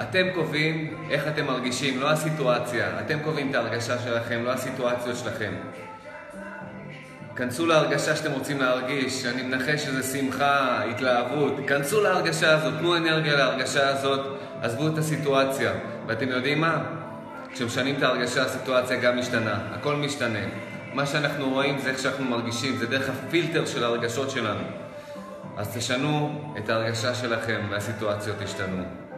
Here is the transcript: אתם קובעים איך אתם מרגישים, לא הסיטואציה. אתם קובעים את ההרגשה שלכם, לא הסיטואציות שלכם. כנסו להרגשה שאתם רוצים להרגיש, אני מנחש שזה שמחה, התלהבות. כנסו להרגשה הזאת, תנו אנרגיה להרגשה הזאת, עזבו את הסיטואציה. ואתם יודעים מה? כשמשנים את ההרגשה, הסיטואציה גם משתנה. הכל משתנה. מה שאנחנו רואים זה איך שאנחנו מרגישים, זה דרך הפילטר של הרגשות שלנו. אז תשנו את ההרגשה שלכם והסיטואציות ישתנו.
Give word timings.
אתם 0.00 0.26
קובעים 0.34 1.04
איך 1.10 1.28
אתם 1.28 1.46
מרגישים, 1.46 2.00
לא 2.00 2.10
הסיטואציה. 2.10 3.00
אתם 3.00 3.18
קובעים 3.24 3.50
את 3.50 3.54
ההרגשה 3.54 3.98
שלכם, 3.98 4.44
לא 4.44 4.50
הסיטואציות 4.50 5.16
שלכם. 5.16 5.52
כנסו 7.36 7.66
להרגשה 7.66 8.16
שאתם 8.16 8.32
רוצים 8.32 8.60
להרגיש, 8.60 9.26
אני 9.26 9.42
מנחש 9.42 9.84
שזה 9.84 10.18
שמחה, 10.18 10.82
התלהבות. 10.84 11.56
כנסו 11.66 12.00
להרגשה 12.00 12.56
הזאת, 12.56 12.74
תנו 12.78 12.96
אנרגיה 12.96 13.36
להרגשה 13.36 13.88
הזאת, 13.88 14.38
עזבו 14.62 14.88
את 14.88 14.98
הסיטואציה. 14.98 15.72
ואתם 16.06 16.28
יודעים 16.28 16.60
מה? 16.60 16.84
כשמשנים 17.52 17.94
את 17.98 18.02
ההרגשה, 18.02 18.42
הסיטואציה 18.42 19.00
גם 19.00 19.18
משתנה. 19.18 19.58
הכל 19.72 19.96
משתנה. 19.96 20.38
מה 20.94 21.06
שאנחנו 21.06 21.50
רואים 21.50 21.78
זה 21.78 21.90
איך 21.90 21.98
שאנחנו 21.98 22.24
מרגישים, 22.24 22.76
זה 22.76 22.86
דרך 22.86 23.10
הפילטר 23.10 23.66
של 23.66 23.84
הרגשות 23.84 24.30
שלנו. 24.30 24.64
אז 25.56 25.76
תשנו 25.76 26.40
את 26.58 26.68
ההרגשה 26.68 27.14
שלכם 27.14 27.60
והסיטואציות 27.70 28.36
ישתנו. 28.42 29.09